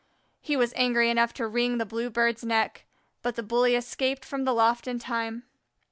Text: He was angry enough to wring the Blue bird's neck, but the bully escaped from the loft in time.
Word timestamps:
He 0.41 0.57
was 0.57 0.73
angry 0.75 1.11
enough 1.11 1.31
to 1.33 1.45
wring 1.45 1.77
the 1.77 1.85
Blue 1.85 2.09
bird's 2.09 2.43
neck, 2.43 2.85
but 3.21 3.35
the 3.35 3.43
bully 3.43 3.75
escaped 3.75 4.25
from 4.25 4.45
the 4.45 4.51
loft 4.55 4.87
in 4.87 4.97
time. 4.97 5.43